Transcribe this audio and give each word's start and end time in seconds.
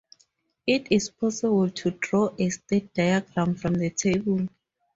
It 0.65 0.87
is 0.91 1.11
possible 1.11 1.69
to 1.69 1.91
draw 1.91 2.33
a 2.39 2.49
state 2.49 2.91
diagram 2.91 3.53
from 3.53 3.75
the 3.75 3.91
table. 3.91 4.47